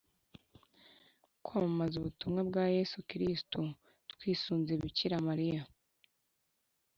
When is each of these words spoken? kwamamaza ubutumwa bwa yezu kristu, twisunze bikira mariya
kwamamaza 1.43 1.93
ubutumwa 1.97 2.41
bwa 2.49 2.65
yezu 2.75 2.97
kristu, 3.09 3.59
twisunze 4.11 4.71
bikira 4.81 5.15
mariya 5.27 5.61